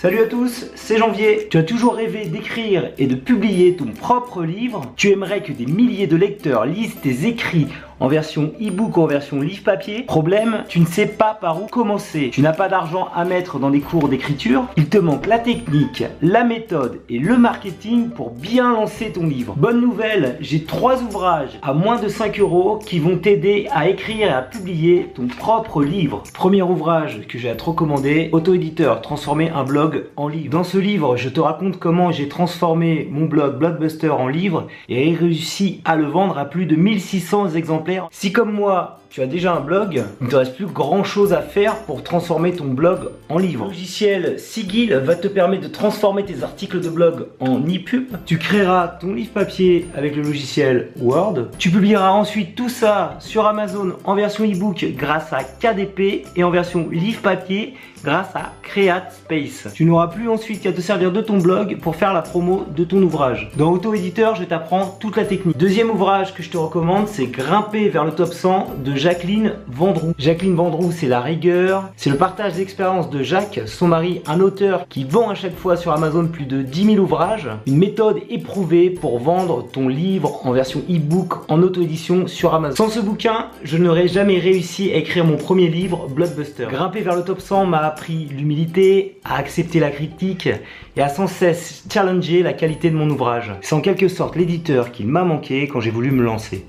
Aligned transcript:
Salut 0.00 0.20
à 0.20 0.26
tous, 0.26 0.66
c'est 0.76 0.96
Janvier. 0.96 1.48
Tu 1.50 1.58
as 1.58 1.64
toujours 1.64 1.96
rêvé 1.96 2.26
d'écrire 2.26 2.92
et 2.98 3.08
de 3.08 3.16
publier 3.16 3.74
ton 3.74 3.86
propre 3.86 4.44
livre 4.44 4.92
Tu 4.94 5.10
aimerais 5.10 5.42
que 5.42 5.50
des 5.50 5.66
milliers 5.66 6.06
de 6.06 6.14
lecteurs 6.14 6.66
lisent 6.66 6.94
tes 7.02 7.26
écrits 7.26 7.66
en 8.00 8.08
version 8.08 8.52
e-book 8.60 8.96
ou 8.96 9.02
en 9.02 9.06
version 9.06 9.40
livre 9.40 9.64
papier 9.64 10.02
Problème, 10.02 10.64
tu 10.68 10.80
ne 10.80 10.86
sais 10.86 11.06
pas 11.06 11.34
par 11.34 11.62
où 11.62 11.66
commencer. 11.66 12.30
Tu 12.32 12.42
n'as 12.42 12.52
pas 12.52 12.68
d'argent 12.68 13.08
à 13.14 13.24
mettre 13.24 13.58
dans 13.58 13.70
des 13.70 13.80
cours 13.80 14.08
d'écriture. 14.08 14.66
Il 14.76 14.88
te 14.88 14.98
manque 14.98 15.26
la 15.26 15.38
technique, 15.38 16.04
la 16.22 16.44
méthode 16.44 17.00
et 17.08 17.18
le 17.18 17.36
marketing 17.36 18.10
pour 18.10 18.30
bien 18.30 18.72
lancer 18.72 19.10
ton 19.12 19.26
livre. 19.26 19.54
Bonne 19.56 19.80
nouvelle, 19.80 20.36
j'ai 20.40 20.64
trois 20.64 21.02
ouvrages 21.02 21.58
à 21.62 21.72
moins 21.72 22.00
de 22.00 22.08
5 22.08 22.38
euros 22.40 22.78
qui 22.78 22.98
vont 22.98 23.16
t'aider 23.16 23.66
à 23.72 23.88
écrire 23.88 24.28
et 24.28 24.32
à 24.32 24.42
publier 24.42 25.08
ton 25.14 25.26
propre 25.26 25.82
livre. 25.82 26.22
Premier 26.34 26.62
ouvrage 26.62 27.26
que 27.28 27.38
j'ai 27.38 27.50
à 27.50 27.54
te 27.54 27.64
recommander, 27.64 28.28
auto-éditeur, 28.32 29.02
transformer 29.02 29.50
un 29.50 29.64
blog 29.64 30.06
en 30.16 30.28
livre. 30.28 30.50
Dans 30.50 30.64
ce 30.64 30.78
livre, 30.78 31.16
je 31.16 31.28
te 31.28 31.40
raconte 31.40 31.78
comment 31.78 32.12
j'ai 32.12 32.28
transformé 32.28 33.08
mon 33.10 33.26
blog 33.26 33.58
Blockbuster 33.58 34.10
en 34.10 34.28
livre 34.28 34.68
et 34.88 35.14
réussi 35.14 35.80
à 35.84 35.96
le 35.96 36.04
vendre 36.06 36.38
à 36.38 36.44
plus 36.44 36.66
de 36.66 36.76
1600 36.76 37.50
exemplaires. 37.54 37.87
Si 38.10 38.32
comme 38.32 38.52
moi, 38.52 39.00
tu 39.10 39.22
as 39.22 39.26
déjà 39.26 39.54
un 39.54 39.60
blog, 39.60 40.02
il 40.20 40.26
ne 40.26 40.30
te 40.30 40.36
reste 40.36 40.54
plus 40.56 40.66
grand 40.66 41.02
chose 41.02 41.32
à 41.32 41.40
faire 41.40 41.76
pour 41.86 42.02
transformer 42.02 42.52
ton 42.52 42.66
blog 42.66 43.10
en 43.28 43.38
livre. 43.38 43.64
Le 43.64 43.70
logiciel 43.70 44.38
Sigil 44.38 44.92
va 44.92 45.14
te 45.14 45.28
permettre 45.28 45.62
de 45.62 45.68
transformer 45.68 46.24
tes 46.24 46.42
articles 46.42 46.80
de 46.80 46.90
blog 46.90 47.26
en 47.40 47.58
e-pub. 47.60 48.16
Tu 48.26 48.38
créeras 48.38 48.88
ton 48.88 49.14
livre 49.14 49.30
papier 49.32 49.86
avec 49.96 50.14
le 50.14 50.22
logiciel 50.22 50.90
Word. 51.00 51.48
Tu 51.58 51.70
publieras 51.70 52.10
ensuite 52.10 52.54
tout 52.54 52.68
ça 52.68 53.16
sur 53.20 53.46
Amazon 53.46 53.94
en 54.04 54.14
version 54.14 54.44
e-book 54.44 54.84
grâce 54.96 55.32
à 55.32 55.42
KDP 55.42 56.26
et 56.36 56.44
en 56.44 56.50
version 56.50 56.88
livre 56.90 57.22
papier 57.22 57.74
grâce 58.04 58.34
à 58.36 58.52
Create 58.62 59.12
Space. 59.12 59.72
Tu 59.74 59.84
n'auras 59.84 60.08
plus 60.08 60.28
ensuite 60.28 60.62
qu'à 60.62 60.72
te 60.72 60.80
servir 60.80 61.12
de 61.12 61.20
ton 61.20 61.38
blog 61.38 61.78
pour 61.80 61.96
faire 61.96 62.12
la 62.12 62.22
promo 62.22 62.64
de 62.76 62.84
ton 62.84 63.02
ouvrage. 63.02 63.50
Dans 63.56 63.72
Auto 63.72 63.94
Éditeur, 63.94 64.34
je 64.34 64.44
t'apprends 64.44 64.96
toute 65.00 65.16
la 65.16 65.24
technique. 65.24 65.56
Deuxième 65.56 65.90
ouvrage 65.90 66.34
que 66.34 66.42
je 66.42 66.50
te 66.50 66.56
recommande, 66.56 67.08
c'est 67.08 67.26
Grimper 67.26 67.88
vers 67.88 68.04
le 68.04 68.12
top 68.12 68.32
100 68.32 68.76
de 68.84 68.96
Jacqueline 68.98 69.52
Vendroux. 69.68 70.12
Jacqueline 70.18 70.56
Vendroux, 70.56 70.90
c'est 70.90 71.06
la 71.06 71.20
rigueur, 71.20 71.84
c'est 71.96 72.10
le 72.10 72.16
partage 72.16 72.54
d'expérience 72.54 73.08
de 73.10 73.22
Jacques, 73.22 73.60
son 73.66 73.86
mari, 73.86 74.22
un 74.26 74.40
auteur 74.40 74.88
qui 74.88 75.04
vend 75.04 75.30
à 75.30 75.34
chaque 75.34 75.56
fois 75.56 75.76
sur 75.76 75.92
Amazon 75.92 76.26
plus 76.26 76.46
de 76.46 76.62
10 76.62 76.94
000 76.94 76.96
ouvrages. 76.98 77.48
Une 77.66 77.78
méthode 77.78 78.18
éprouvée 78.28 78.90
pour 78.90 79.20
vendre 79.20 79.66
ton 79.70 79.88
livre 79.88 80.40
en 80.44 80.52
version 80.52 80.80
e-book 80.90 81.34
en 81.48 81.62
auto-édition 81.62 82.26
sur 82.26 82.54
Amazon. 82.54 82.74
Sans 82.74 82.90
ce 82.90 83.00
bouquin, 83.00 83.46
je 83.62 83.78
n'aurais 83.78 84.08
jamais 84.08 84.38
réussi 84.38 84.90
à 84.92 84.96
écrire 84.96 85.24
mon 85.24 85.36
premier 85.36 85.68
livre, 85.68 86.08
Bloodbuster. 86.08 86.66
Grimper 86.70 87.00
vers 87.00 87.14
le 87.14 87.22
top 87.22 87.40
100 87.40 87.66
m'a 87.66 87.78
appris 87.78 88.28
l'humilité, 88.36 89.20
à 89.24 89.36
accepter 89.36 89.78
la 89.78 89.90
critique 89.90 90.48
et 90.96 91.00
à 91.00 91.08
sans 91.08 91.28
cesse 91.28 91.84
challenger 91.90 92.42
la 92.42 92.52
qualité 92.52 92.90
de 92.90 92.96
mon 92.96 93.08
ouvrage. 93.08 93.52
C'est 93.60 93.74
en 93.74 93.80
quelque 93.80 94.08
sorte 94.08 94.34
l'éditeur 94.34 94.90
qui 94.90 95.04
m'a 95.04 95.22
manqué 95.22 95.68
quand 95.68 95.80
j'ai 95.80 95.90
voulu 95.90 96.10
me 96.10 96.24
lancer. 96.24 96.66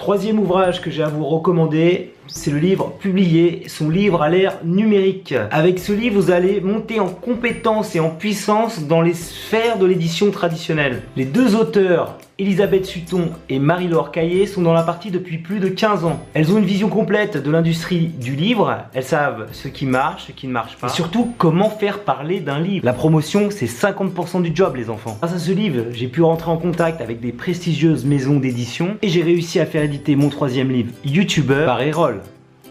Troisième 0.00 0.38
ouvrage 0.38 0.80
que 0.80 0.90
j'ai 0.90 1.02
à 1.02 1.10
vous 1.10 1.26
recommander, 1.26 2.14
c'est 2.26 2.50
le 2.50 2.56
livre 2.56 2.90
publié, 3.00 3.64
son 3.66 3.90
livre 3.90 4.22
à 4.22 4.30
l'ère 4.30 4.56
numérique. 4.64 5.34
Avec 5.50 5.78
ce 5.78 5.92
livre, 5.92 6.18
vous 6.18 6.30
allez 6.30 6.62
monter 6.62 7.00
en 7.00 7.08
compétence 7.10 7.94
et 7.94 8.00
en 8.00 8.08
puissance 8.08 8.84
dans 8.84 9.02
les 9.02 9.12
sphères 9.12 9.78
de 9.78 9.84
l'édition 9.84 10.30
traditionnelle. 10.30 11.02
Les 11.18 11.26
deux 11.26 11.54
auteurs, 11.54 12.16
Elisabeth 12.40 12.86
Sutton 12.86 13.32
et 13.50 13.58
Marie-Laure 13.58 14.12
Caillé, 14.12 14.46
sont 14.46 14.62
dans 14.62 14.72
la 14.72 14.82
partie 14.82 15.10
depuis 15.10 15.36
plus 15.36 15.60
de 15.60 15.68
15 15.68 16.06
ans. 16.06 16.24
Elles 16.32 16.50
ont 16.50 16.56
une 16.56 16.64
vision 16.64 16.88
complète 16.88 17.36
de 17.36 17.50
l'industrie 17.50 18.06
du 18.06 18.34
livre, 18.34 18.78
elles 18.94 19.04
savent 19.04 19.48
ce 19.52 19.68
qui 19.68 19.84
marche, 19.84 20.28
ce 20.28 20.32
qui 20.32 20.46
ne 20.46 20.52
marche 20.52 20.76
pas, 20.76 20.86
et 20.86 20.90
surtout 20.90 21.34
comment 21.36 21.68
faire 21.68 21.98
parler 21.98 22.40
d'un 22.40 22.58
livre. 22.58 22.86
La 22.86 22.94
promotion, 22.94 23.50
c'est 23.50 23.66
50% 23.66 24.40
du 24.40 24.52
job 24.54 24.76
les 24.76 24.88
enfants. 24.88 25.18
Grâce 25.20 25.34
à 25.34 25.38
ce 25.38 25.52
livre, 25.52 25.84
j'ai 25.92 26.08
pu 26.08 26.22
rentrer 26.22 26.50
en 26.50 26.56
contact 26.56 27.02
avec 27.02 27.20
des 27.20 27.32
prestigieuses 27.32 28.06
maisons 28.06 28.40
d'édition 28.40 28.96
et 29.02 29.10
j'ai 29.10 29.22
réussi 29.22 29.60
à 29.60 29.66
faire 29.66 29.82
éditer 29.82 30.16
mon 30.16 30.30
troisième 30.30 30.70
livre, 30.70 30.92
YouTuber, 31.04 31.64
par 31.66 31.82
Erol. 31.82 32.22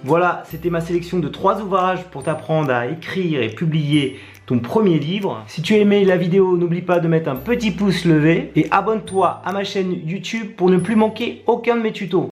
Voilà, 0.06 0.44
c'était 0.46 0.70
ma 0.70 0.80
sélection 0.80 1.20
de 1.20 1.28
trois 1.28 1.62
ouvrages 1.62 2.06
pour 2.06 2.24
t'apprendre 2.24 2.72
à 2.72 2.88
écrire 2.88 3.42
et 3.42 3.50
publier 3.50 4.18
ton 4.46 4.60
premier 4.60 4.98
livre. 4.98 5.44
Si 5.48 5.62
tu 5.62 5.74
as 5.76 5.78
aimé 5.78 6.06
la 6.06 6.16
vidéo, 6.16 6.58
n'oublie 6.58 6.82
pas 6.82 7.00
de 7.00 7.08
mettre 7.08 7.30
un 7.30 7.36
petit 7.36 7.72
pouce 7.72 8.06
levé 8.06 8.52
et 8.56 8.68
abonne-toi 8.72 9.42
à 9.44 9.52
ma 9.52 9.64
chaîne 9.64 9.94
YouTube 10.06 10.56
pour 10.56 10.70
ne 10.70 10.78
plus 10.78 10.96
manquer 10.96 11.44
aucun 11.48 11.76
de 11.76 11.82
mes 11.82 11.92
tutos. 11.92 12.28